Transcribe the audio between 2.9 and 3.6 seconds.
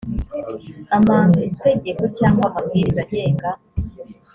agenga